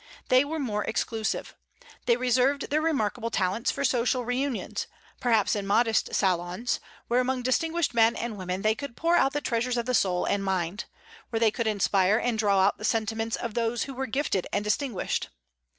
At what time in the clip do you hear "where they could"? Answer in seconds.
11.29-11.67